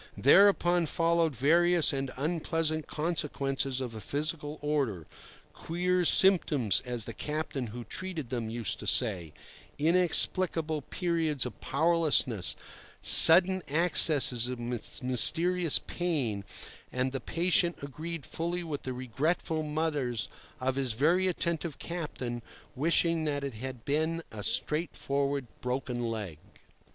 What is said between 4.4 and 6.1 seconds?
order—"queer